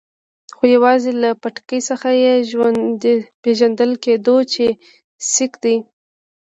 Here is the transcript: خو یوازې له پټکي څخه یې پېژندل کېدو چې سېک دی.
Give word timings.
خو 0.55 0.63
یوازې 0.75 1.11
له 1.21 1.29
پټکي 1.41 1.79
څخه 1.89 2.09
یې 2.21 2.33
پېژندل 3.41 3.91
کېدو 4.05 4.37
چې 4.53 4.65
سېک 5.31 5.53
دی. 5.63 5.75